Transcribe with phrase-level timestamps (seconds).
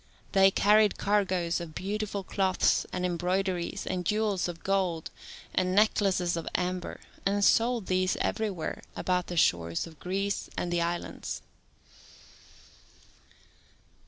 [0.31, 5.11] They carried cargoes of beautiful cloths, and embroideries, and jewels of gold,
[5.53, 10.81] and necklaces of amber, and sold these everywhere about the shores of Greece and the
[10.81, 11.43] islands.